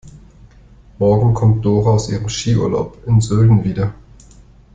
[0.97, 3.93] Morgen kommt Dora aus ihrem Skiurlaub in Sölden wieder.